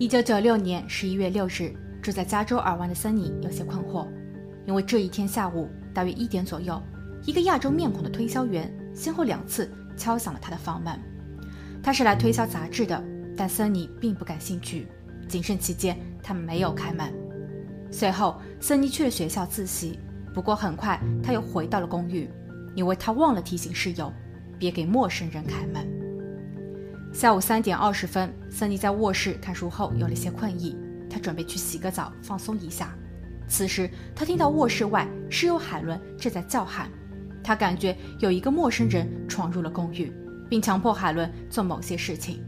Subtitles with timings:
[0.00, 4.06] 一九九六年十一月六日，住在加州尔湾的森尼有些困惑，
[4.64, 6.80] 因为这一天下午大约一点左右，
[7.24, 10.96] 一个亚洲面孔的推销员先后两次敲响了他的房门。
[11.82, 13.02] 他是来推销杂志的，
[13.36, 14.86] 但森尼并不感兴趣。
[15.26, 17.12] 谨慎期间，他没有开门。
[17.90, 19.98] 随后，森尼去了学校自习，
[20.32, 22.30] 不过很快他又回到了公寓，
[22.76, 24.12] 因为他忘了提醒室友
[24.60, 25.97] 别给陌生人开门。
[27.12, 30.76] 下午三点二十分，森尼在卧室看书后有了些困意，
[31.10, 32.94] 他准备去洗个澡放松一下。
[33.48, 36.88] 此时，他听到卧室外室友海伦正在叫喊，
[37.42, 40.12] 他感觉有一个陌生人闯入了公寓，
[40.48, 42.44] 并强迫海伦做某些事情。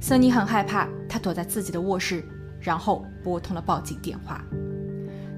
[0.00, 2.24] 森尼很害怕，他躲在自己的卧室，
[2.60, 4.42] 然后拨通了报警电话。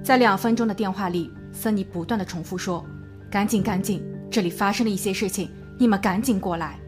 [0.02, 2.86] 在两分钟的电话里，森尼不断的重复说
[3.28, 6.78] ：“赶紧，赶紧，这里发生了一些事情，你们赶紧过来。”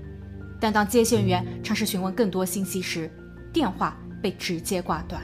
[0.58, 3.10] 但当接线员尝试询问更多信息时，
[3.52, 5.22] 电话被直接挂断。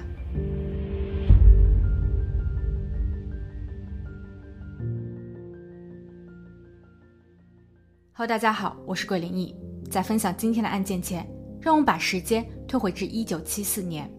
[8.13, 9.57] Hello，大家好，我是桂林毅。
[9.91, 11.27] 在分享今天的案件前，
[11.61, 14.11] 让我们把时间退回至一九七四年。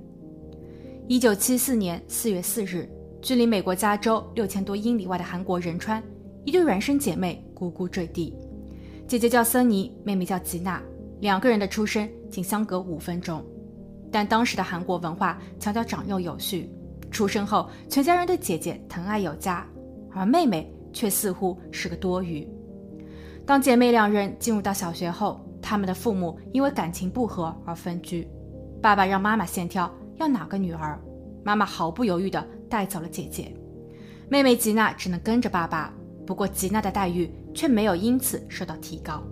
[1.08, 2.90] 一九七四年四月四日，
[3.22, 6.04] 距离美国加州六千多英里外的韩国仁川，
[6.44, 8.34] 一对孪生姐妹呱呱坠地。
[9.08, 10.82] 姐姐叫森尼，妹妹叫吉娜。
[11.24, 13.42] 两个人的出生仅相隔五分钟，
[14.12, 16.70] 但当时的韩国文化强调长幼有序，
[17.12, 19.66] 出生后全家人对姐姐疼爱有加，
[20.12, 22.46] 而妹妹却似乎是个多余。
[23.46, 28.28] 当姐妹两人进入到小学后，他们的父母因为感情不和而分居，
[28.82, 31.00] 爸爸让妈妈先挑要哪个女儿，
[31.42, 33.56] 妈妈毫不犹豫地带走了姐姐，
[34.28, 35.94] 妹妹吉娜只能跟着爸爸，
[36.28, 39.24] 不过吉娜的待遇却没有因此受到提高。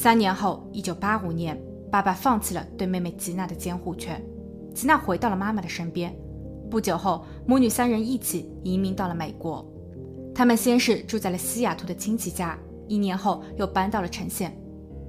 [0.00, 1.60] 三年后，一九八五年，
[1.90, 4.24] 爸爸放弃了对妹妹吉娜的监护权，
[4.72, 6.16] 吉娜回到了妈妈的身边。
[6.70, 9.68] 不久后，母女三人一起移民到了美国。
[10.32, 14.56] 他们先是住在了西雅图的亲戚家，一年后又搬到了城县。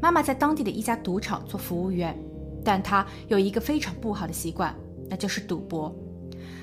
[0.02, 2.18] 妈妈在当地的一家赌场做服务员，
[2.66, 4.76] 但她有一个非常不好的习惯，
[5.08, 5.96] 那就是赌博。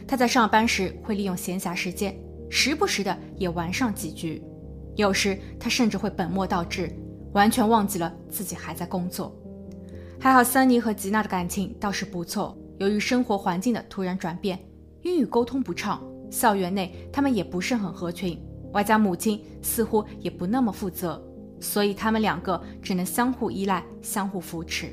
[0.04, 2.12] 她在上班时会利用闲暇时间，
[2.50, 4.43] 时不时的也玩上几局，
[4.97, 6.93] 有时她甚至会本末倒置。
[7.36, 9.30] 完全忘记了自己还在工作。
[10.19, 12.56] 还好，桑尼和吉娜的感情倒是不错。
[12.78, 14.58] 由于生活环境的突然转变，
[15.02, 18.42] 英语沟通不畅，校园内他们也不是很合群，
[18.72, 21.22] 外加母亲似乎也不那么负责，
[21.60, 24.88] 所以他们两个只能相互依赖、相互扶持。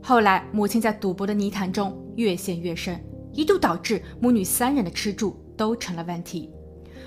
[0.00, 6.48] 后来，母亲在赌博的泥潭中越陷越深，一度导致母女三人的吃住都成了问题。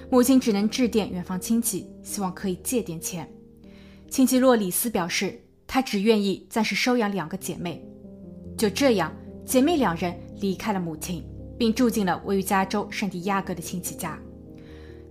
[0.10, 3.26] 母亲只能致电远方亲戚，希望可以借点钱。
[4.12, 7.82] 亲戚洛里斯表示，他只愿意暂时收养两个姐妹。
[8.58, 9.10] 就这样，
[9.46, 11.24] 姐妹两人离开了母亲，
[11.58, 14.20] 并住进了位于加州圣地亚哥的亲戚家。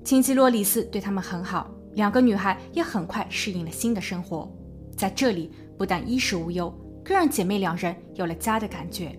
[0.05, 4.55] 亲戚洛里斯对他们很好，两个女孩也很快适应了新的生活。
[4.95, 6.71] 在这里，不但衣食无忧，
[7.03, 9.19] 更让姐妹两人有了家的感觉。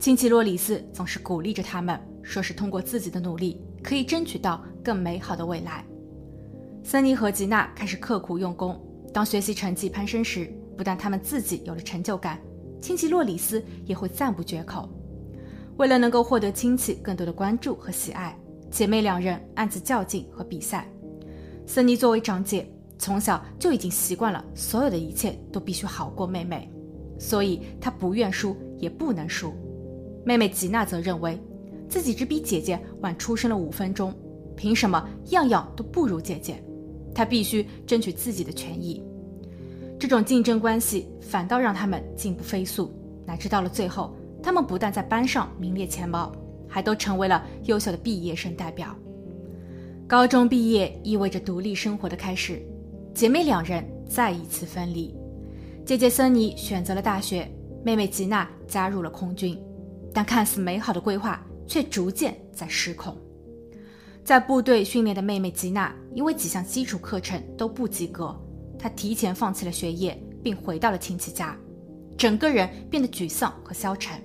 [0.00, 5.84] 亲戚洛里斯总是鼓励着他们，说是通过自己的努力，可以争取到更美好的未来。
[6.82, 8.82] 森尼和吉娜开始刻苦用功。
[9.12, 12.40] 当学习成绩攀升时，不但他们自己有了成就感，
[12.80, 14.88] 亲戚洛里斯也会赞不绝口。
[15.76, 18.36] 为了能够获得亲戚更多的关注和喜爱，
[18.70, 20.88] 姐妹两人暗自较劲和比赛。
[21.66, 22.66] 森尼作为长姐，
[22.98, 26.70] 从小就已经习惯了所有的一切都必须好过妹妹，
[27.18, 29.52] 所以她不愿输也不能输。
[30.24, 31.38] 妹妹吉娜则认为，
[31.88, 34.14] 自己只比姐姐晚出生了五分钟，
[34.56, 36.62] 凭什么样样都不如姐姐？
[37.14, 39.02] 他必须争取自己的权益，
[39.98, 42.92] 这种竞争关系反倒让他们进步飞速，
[43.26, 46.32] 乃至到了最后，他们不但在班上名列前茅，
[46.68, 48.96] 还都成为了优秀的毕业生代表。
[50.08, 52.60] 高中毕业意味着独立生活的开始，
[53.14, 55.14] 姐妹两人再一次分离。
[55.84, 57.50] 姐姐森尼选择了大学，
[57.84, 59.58] 妹妹吉娜加入了空军，
[60.12, 63.16] 但看似美好的规划却逐渐在失控。
[64.24, 68.38] 在部队训练的妹妹吉娜，因为几项基础课程都不及格，
[68.78, 71.56] 他提前放弃了学业，并回到了亲戚家，
[72.16, 74.20] 整个人变得沮丧和消沉。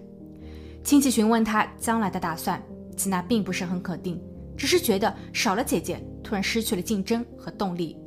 [0.84, 2.62] 亲戚询问他将来的打算，
[2.96, 4.22] 吉娜并不是很肯定，
[4.58, 7.98] 只是觉得少了姐姐，突然失去了竞争和动力。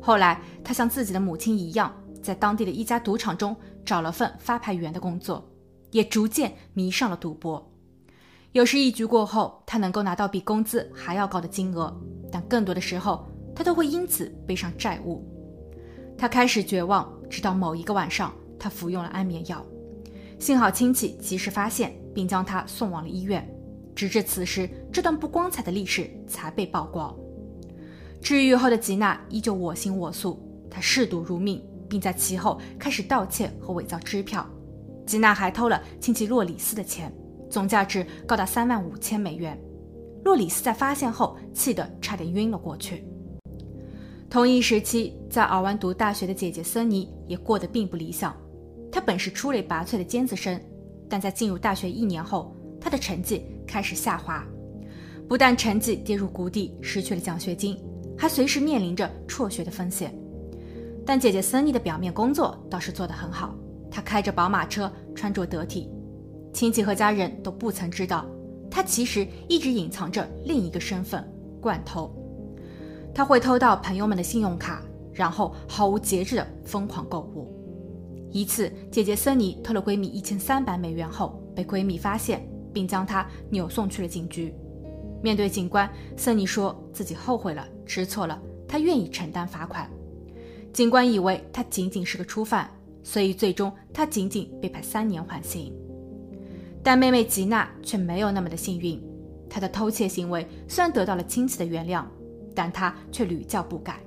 [0.00, 5.48] 后来，她像自己的母亲一样，在当地的一家赌场中找了份发牌员的工作，
[5.90, 7.72] 也逐渐迷上了赌博。
[8.56, 11.94] 有时一局过后，他能够拿到比工资还要高的金额，
[12.32, 15.22] 但更多的时候，他都会因此背上债务。
[16.16, 19.62] 他开始绝望，直到某一个晚上，他服用了安眠药。
[20.38, 23.46] 幸好亲戚及时发现，并将他送往了医院。
[23.94, 27.14] 直至此时，这段不光彩的历史才被曝光。
[28.22, 34.46] 治愈后的吉娜依旧我行我素，她嗜赌如命，并在其后开始盗窃和伪造支票。
[35.04, 37.12] 吉娜还偷了亲戚洛里斯的钱，
[37.50, 39.58] 总价值高达三万五千美元。
[40.24, 43.06] 洛里斯在发现后气得差点晕了过去。
[44.28, 48.36] 同一时期，在尔湾读大学的姐姐森尼也过得并不理想。
[48.90, 50.60] 她本是出类拔萃的尖子生，
[51.08, 54.44] 但在进入大学一年后，她的成绩开始下滑，
[55.28, 57.78] 不但成绩跌入谷底，失去了奖学金，
[58.18, 60.12] 还随时面临着辍学的风险。
[61.06, 63.54] 但姐姐森尼的表面工作倒是做得很好，
[63.90, 65.88] 她开着宝马车，穿着得体，
[66.56, 68.24] 亲戚和家人都不曾知道，
[68.70, 71.22] 她其实一直隐藏着另一个身份——
[71.60, 72.10] 惯偷。
[73.12, 74.82] 他会偷到朋友们的信用卡，
[75.12, 77.54] 然后毫无节制的疯狂购物。
[78.32, 84.54] 一次，姐姐森尼偷了闺蜜一千三百美元后，被闺蜜发现，并将她扭送去了警局。
[85.22, 85.86] 面对警官，
[86.16, 89.90] 森尼说自己后悔了，知错了，她愿意承担罚款。
[90.72, 92.70] 警官以为她仅仅是个初犯，
[93.02, 95.70] 所以最终她仅仅被判三年缓刑。
[96.86, 99.02] 但妹妹吉娜却没有那么的幸运，
[99.50, 102.04] 她的偷窃行为虽然得到了亲戚的原谅。
[102.54, 104.00] 但她却屡教不改，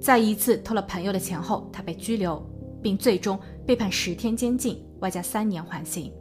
[0.00, 2.40] 在一次偷了朋友的钱后，她被拘留，
[2.80, 3.36] 并最终
[3.66, 6.12] 被判十天监禁，外加三年缓刑。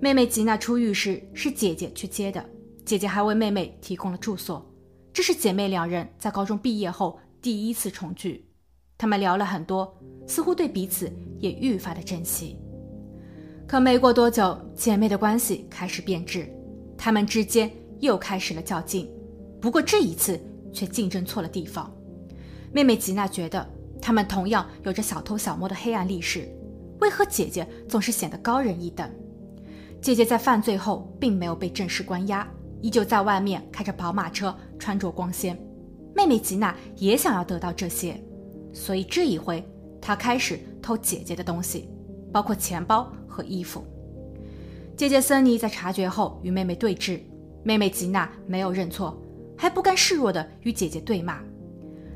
[0.00, 2.44] 妹妹吉娜出狱时是姐姐去接的，
[2.84, 4.68] 姐姐还为妹妹提供了住所。
[5.12, 8.44] 这是姐妹两人在高中毕业后第一次重聚，
[8.98, 12.58] 她们聊了很多，似乎对彼此也愈发的珍惜。
[13.74, 16.48] 可没过多久，姐妹的关系开始变质，
[16.96, 17.68] 她们之间
[17.98, 19.10] 又开始了较劲。
[19.60, 20.40] 不过这一次
[20.72, 21.92] 却竞争错了地方。
[22.72, 23.68] 妹妹吉娜觉得
[24.00, 26.48] 她们同样有着小偷小摸的黑暗历史，
[27.00, 29.10] 为何姐姐总是显得高人一等？
[30.00, 32.48] 姐姐在犯罪后并没有被正式关押，
[32.80, 35.60] 依旧在外面开着宝马车，穿着光鲜。
[36.14, 38.22] 妹妹吉娜也想要得到这些，
[38.72, 39.68] 所以这一回
[40.00, 41.88] 她开始偷姐姐的东西，
[42.34, 43.84] 包括钱包和衣服。
[44.96, 47.20] 姐姐森尼在察觉后与妹妹对峙，
[47.62, 49.16] 妹妹吉娜没有认错。
[49.56, 51.38] 还不甘示弱地与姐姐对骂，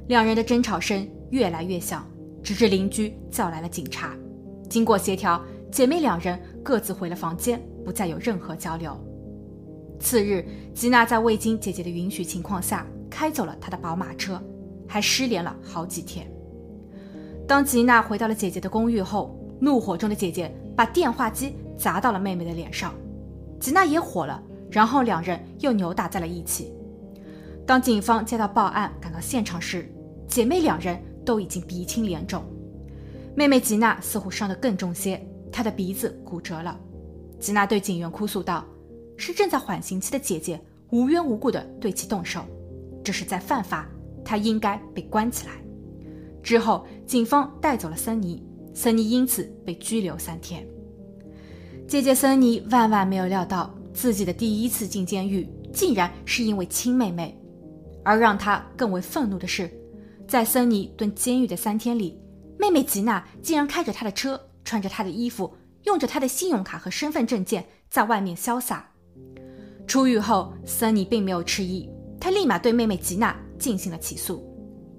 [0.09, 2.05] 两人的争吵声越来越响，
[2.43, 4.12] 直至邻居叫来了警察。
[4.69, 8.93] 经过协调，姐妹两人各自回了房间，不再有任何交流。
[10.00, 10.44] 次日，
[10.75, 14.43] 吉娜在未经姐姐的允许情况下开走了她的宝马车，
[14.88, 16.29] 还失联了好几天。
[17.47, 22.94] 当吉娜回到了姐姐的公寓后，怒火中的姐姐把电话机砸到了妹妹的脸上，
[23.58, 26.72] 吉娜也火了，然后两人又扭打在了一起。
[27.66, 29.90] 当警方接到报案，赶到现场时，
[30.26, 32.43] 姐妹两人都已经鼻青脸肿。
[33.34, 35.20] 妹妹吉娜似乎伤得更重些，
[35.52, 36.78] 她的鼻子骨折了。
[37.38, 38.64] 吉娜对警员哭诉道
[39.16, 40.60] ：“是正在缓刑期的姐姐
[40.90, 42.40] 无缘无故的对其动手，
[43.05, 43.87] 这是在犯法，
[44.25, 45.52] 她应该被关起来。”
[46.43, 48.43] 之后，警方带走了森尼，
[48.81, 50.65] 森尼因此被拘留三天。
[51.89, 57.37] 姐姐森尼万万没有料到，自己的第一次进监狱竟然是因为亲妹妹。
[58.05, 59.69] 而让她更为愤怒的是，
[60.29, 62.17] 在森尼蹲监狱的三天里，
[62.57, 65.53] 妹妹吉娜竟然开着她的车，穿着她的衣服，
[65.83, 68.89] 用着她的信用卡和身份证件，在外面潇洒。
[69.89, 74.41] 出狱后，森尼并没有迟疑，他立马对妹妹吉娜进行了起诉。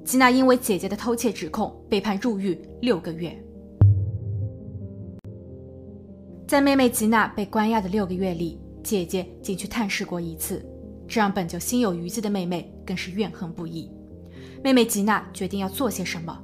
[0.03, 3.41] 吉娜因为姐姐的偷窃指控被判入狱六个月。
[6.49, 10.65] 在妹妹吉娜被关押的六个月里，姐姐仅去探视过一次。
[11.07, 13.87] 这让本就心有余悸的妹妹更是怨恨不已。
[14.63, 16.35] 妹妹吉娜决定要做些什么，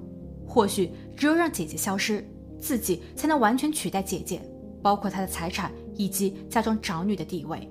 [0.45, 2.23] 或许只有让姐姐消失，
[2.59, 4.39] 自己才能完全取代姐姐，
[4.79, 7.67] 包括她的财产以及家中长女的地位。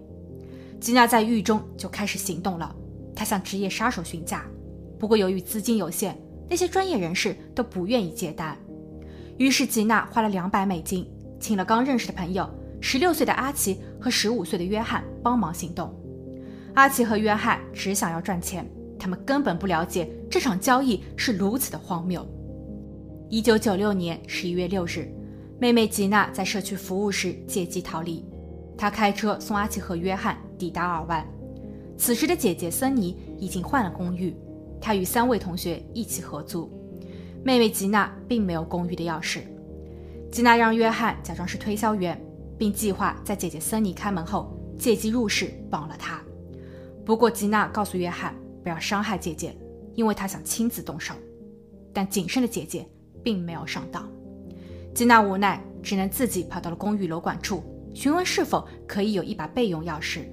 [0.80, 2.74] 吉娜在狱中就开始行动了，
[3.14, 4.44] 她向职业杀手询价，
[4.98, 8.58] 不过由于资金有限，那些专业人士都不愿意接单。
[9.38, 11.08] 于是吉娜花了两百美金，
[11.44, 12.48] 请了刚认识的朋友，
[12.80, 15.94] 十六岁的阿奇和十五岁的约翰帮忙行动。
[16.72, 18.66] 阿奇和约翰只想要赚钱，
[18.98, 22.26] 他们根本不了解这场交易是如此的荒谬。
[23.28, 25.06] 一九九六年十一月六日，
[25.60, 28.24] 妹妹吉娜在社区服务时借机逃离，
[28.74, 31.22] 她开车送阿奇和约翰抵达尔湾。
[31.98, 34.34] 此时的姐姐森尼已经换了公寓，
[34.80, 36.72] 她与三位同学一起合租。
[37.44, 39.40] 妹妹吉娜并没有公寓的钥匙，
[40.34, 42.20] 吉娜让约翰假装是推销员，
[42.58, 46.20] 并计划在姐姐森尼开门后借机入室绑了她。
[47.06, 49.56] 不过，吉娜告诉约翰不要伤害姐姐，
[49.94, 51.14] 因为她想亲自动手。
[51.92, 52.84] 但谨慎的姐姐
[53.22, 54.10] 并没有上当。
[54.92, 57.62] 吉娜无奈，只能自己跑到了公寓楼管处，
[57.94, 60.24] 询问是否可以有一把备用钥匙。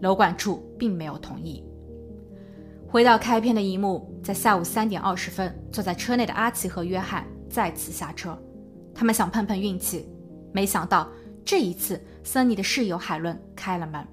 [0.00, 1.62] 楼管处并没有同意。
[2.88, 8.38] 回到开篇的一幕，在下午三点二十分，坐在车内的阿奇和约翰再次下车，
[8.94, 10.08] 他们想碰碰运气，
[10.52, 11.10] 没想到
[11.44, 14.06] 这一次森尼的室友海伦开了门，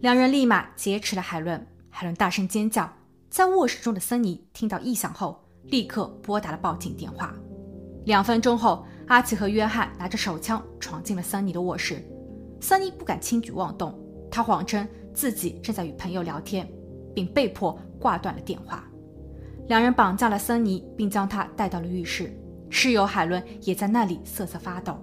[0.00, 1.66] 两人立马劫持了海伦。
[1.88, 2.90] 海伦大声尖叫，
[3.28, 7.34] 在卧室中的森尼听到异响后，立刻拨打了报警电话。
[8.04, 12.02] 两分钟后，阿奇和约翰拿着手枪闯进了森尼的卧室，
[12.60, 13.98] 森尼不敢轻举妄动，
[14.30, 16.68] 他谎称自己正在与朋友聊天，
[17.14, 17.78] 并被迫。
[18.00, 18.82] 挂断了电话，
[19.68, 22.34] 两人绑架了森尼，并将他带到了浴室。
[22.70, 24.96] 室友海伦也在那里瑟瑟发抖。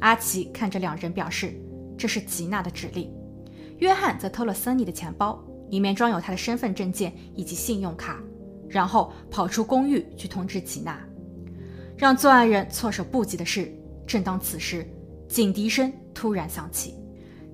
[0.00, 1.58] 阿奇看着两人，表示
[1.96, 3.10] 这是吉娜的指令。
[3.78, 8.22] 约翰则偷了森尼的钱包，里面装有他的身份证件以及信用卡，
[8.68, 10.98] 然后跑出公寓去通知吉娜。
[11.96, 13.74] 让作案人措手不及的是，
[14.06, 14.86] 正当此时，
[15.28, 16.94] 警笛声突然响起。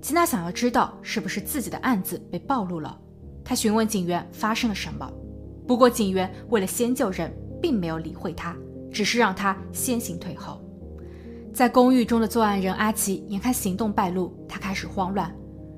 [0.01, 3.01] 吉娜想要知道是不是自己的案子被暴露了。
[3.45, 5.09] 他询问警员发生了什么，
[5.67, 8.57] 不过警员为了先救人，并没有理会他，
[8.93, 10.61] 只是让他先行退后。
[11.53, 15.35] 在公寓中的作案人阿奇眼看行动败露，他开始慌乱，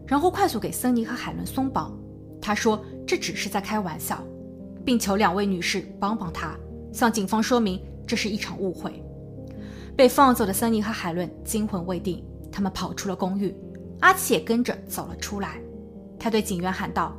[0.06, 1.96] 然后快速给森尼和海伦松绑。
[2.40, 4.22] 他说这只是在开玩笑，
[4.84, 6.54] 并求两位女士帮帮他，
[6.92, 9.02] 向警方说明这是一场误会。
[9.96, 13.54] 被放走的森尼和海伦惊魂未定，他们跑出了公寓，
[14.00, 15.60] 阿奇也跟着走了出来。
[16.18, 17.16] 他对警员喊道。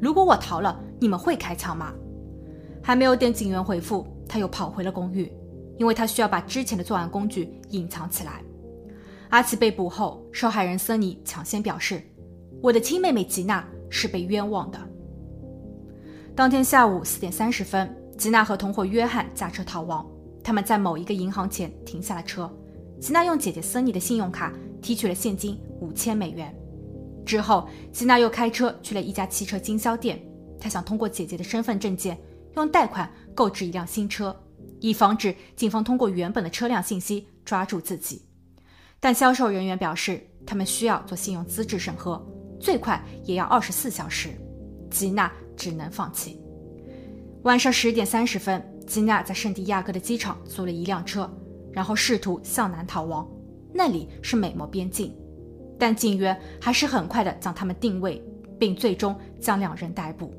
[0.00, 1.92] 如果我逃了，你们会开枪吗？
[2.82, 5.30] 还没有等警员回复，他又跑回了公寓，
[5.78, 8.42] 因为他需要把之前的作案工具隐藏起来。
[9.30, 12.02] 阿奇被捕后，受害人森尼抢先表示
[12.62, 14.78] ：“我的亲妹妹吉娜是被冤枉的。”
[16.34, 20.06] 当天下午四点三十分，吉娜和同伙约翰驾车逃亡。
[20.44, 22.48] 他们在某一个银行前停下了车，
[23.00, 26.54] 吉娜用姐姐森尼的信用卡提取了现金五千美元。
[27.24, 30.22] 之后，吉娜又开车去了一家汽车经销店，
[30.60, 32.16] 她想通过姐姐的身份证件
[32.54, 34.34] 用贷款购置一辆新车，
[34.80, 38.22] 以防止警方通过原本的车辆信息抓住自己。
[38.98, 42.20] 但销售人员表示，他们需要做信用资质审核，
[42.58, 44.30] 最快也要二十四小时。
[44.90, 46.40] 吉娜只能放弃。
[47.42, 51.30] 晚上十点三十分，吉娜在圣地亚哥的机场租了一辆车，
[51.72, 53.28] 然后试图向南逃亡，
[53.74, 55.14] 那里是美墨边境。
[55.78, 58.24] 但警员还是很快的将他们定位，
[58.58, 60.32] 并最终将两人逮捕。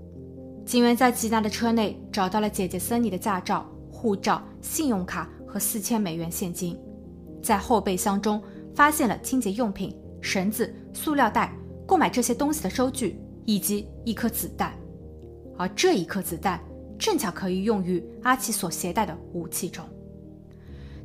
[0.68, 6.78] 警员在吉娜的车内找到了姐姐森尼的驾照、护照、信用卡和四千美元现金，
[7.42, 8.44] 在后备箱中
[8.76, 11.56] 发现了清洁用品、绳子、塑料袋、
[11.86, 14.74] 购买这些东西的收据以及一颗子弹，
[15.58, 16.62] 而这一颗子弹
[17.00, 19.86] 正巧可以用于阿奇所携带的武器中。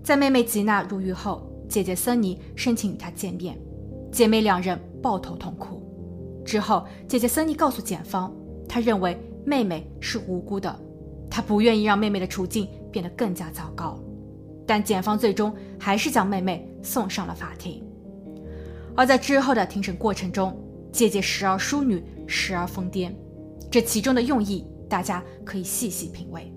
[0.02, 3.56] 在妹妹吉娜入狱后，姐姐森尼申请与她见面。
[4.10, 5.80] 姐妹两人抱头痛哭。
[6.44, 8.34] 之后，姐姐森尼告诉检方，
[8.68, 10.74] 她认为妹妹是无辜的，
[11.30, 13.98] 她不愿意让妹妹的处境变得更加糟糕。
[14.66, 17.82] 但检方最终还是将妹妹送上了法庭。
[18.94, 20.56] 而在之后的庭审过程中，
[20.92, 23.12] 姐姐时而淑女，时而疯癫，
[23.70, 26.52] 这其中的用意，大家可以细细品味。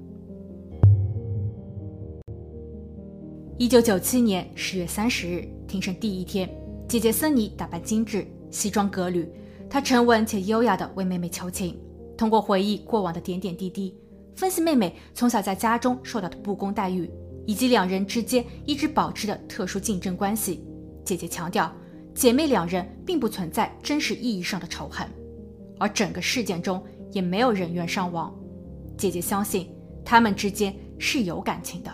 [3.57, 6.49] 一九九七年十月三十日，庭审第一天。
[6.87, 9.27] 姐姐森尼打扮精致，西装革履，
[9.67, 11.79] 她沉稳且优雅地为妹妹求情，
[12.17, 13.95] 通过回忆过往的点点滴滴，
[14.35, 17.09] 分析妹妹从小在家中受到的不公待遇，
[17.45, 20.63] 以及两人之间一直保持的特殊竞争关系。
[21.03, 21.71] 姐姐强调，
[22.13, 25.07] 姐妹两人并不存在真实意义上的仇恨，
[25.79, 28.33] 而整个事件中也没有人员伤亡。
[28.97, 29.69] 姐姐相信
[30.03, 31.91] 他们之间是有感情的。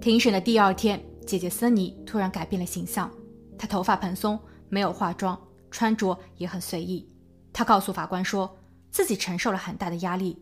[0.00, 3.10] 庭审的第二天，姐姐森尼突然改变了形象。
[3.56, 7.08] 她头发蓬松，没有化妆，穿着也很随意。
[7.52, 8.54] 她告诉法官说，
[8.94, 10.40] 自己承受了很大的压力，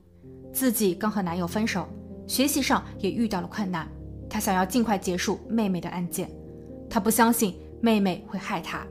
[0.53, 1.89] 自己刚和男友分手，
[2.27, 3.89] 学习上也遇到了困难。
[4.29, 6.31] 她想要尽快结束妹妹的案件。
[6.91, 8.87] 她不相信妹妹会害她。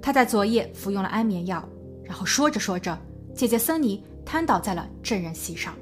[0.00, 1.68] 她在昨夜服用了安眠药，
[2.04, 2.96] 然后说着说着，
[3.34, 5.74] 姐姐森尼瘫倒在了证人席上。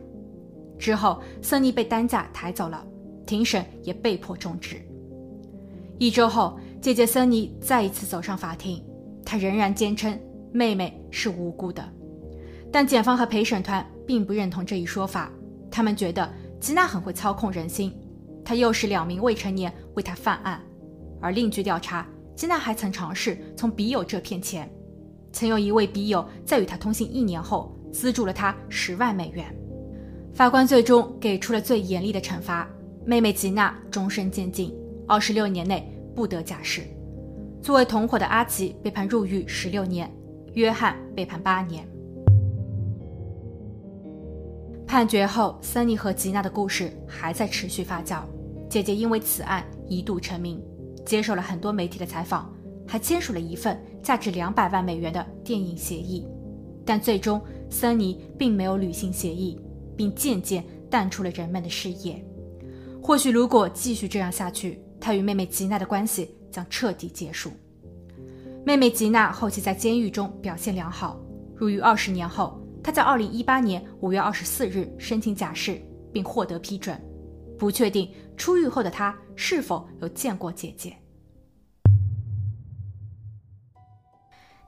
[0.79, 2.83] 之后，森尼被担架抬走了，
[3.27, 4.81] 庭审也被迫终止。
[5.99, 6.59] 一周后。
[6.81, 8.83] 姐姐森尼再一次走上法庭，
[9.25, 10.19] 她仍然坚称
[10.53, 11.83] 妹妹是无辜的，
[12.75, 15.31] 但检方和陪审团并不认同这一说法。
[15.71, 16.29] 他们觉得
[16.59, 17.97] 吉娜很会操控人心，
[18.45, 20.61] 她诱使两名未成年为她犯案。
[21.21, 22.05] 而另据调查，
[22.35, 24.69] 吉娜还曾尝试从笔友这骗钱，
[25.31, 29.47] 曾有一位笔友在与她通信一年后资助了她十万美元。
[30.35, 32.69] 法官最终给出了最严厉的惩罚：
[33.07, 34.75] 妹妹吉娜终身监禁，
[35.07, 35.89] 二十六年内。
[36.13, 36.83] 不得假释。
[37.63, 40.13] 作为同伙的阿奇被判入狱十六年，
[40.55, 41.85] 约翰被判八年。
[44.95, 48.23] 判决后，森尼和吉娜的故事还在持续发酵。
[48.71, 50.63] 姐姐因为此案一度成名，
[51.05, 52.49] 接受了很多媒体的采访，
[52.87, 56.25] 还签署了一份价值两百万美元的电影协议。
[56.87, 59.61] 但最终，森尼并没有履行协议，
[59.97, 62.25] 并渐渐淡出了人们的视野。
[63.03, 67.51] 或许，如果继续这样下去，他与妹妹吉娜的关系将彻底结束。
[68.65, 71.19] 妹妹吉娜后期在监狱中表现良好，
[71.57, 75.81] 入狱二十年后，他在二零一八年五月二十四日申请假释，
[76.13, 77.01] 并获得批准。
[77.59, 80.95] 不确定出狱后的他是否有见过姐姐。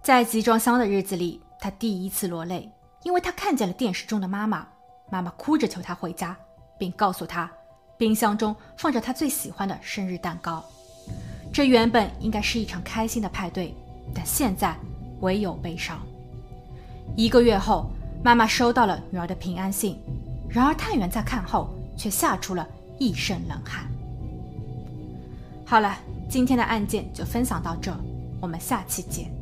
[0.02, 1.40] 在集装箱的日子里。
[1.58, 2.70] 他第一次落泪，
[3.02, 4.68] 因为他看见了电视中的妈妈。
[5.10, 6.36] 妈妈哭着求他回家，
[6.78, 7.50] 并告诉他，
[7.96, 10.62] 冰箱中放着他最喜欢的生日蛋糕。
[11.52, 13.74] 这原本应该是一场开心的派对，
[14.14, 14.76] 但现在
[15.22, 15.98] 唯有悲伤。
[17.16, 17.90] 一个月后，
[18.22, 19.98] 妈妈收到了女儿的平安信，
[20.48, 22.66] 然而探员在看后却吓出了
[22.98, 23.86] 一身冷汗。
[25.64, 25.96] 好了，
[26.28, 27.96] 今天的案件就分享到这，
[28.40, 29.35] 我们下期见。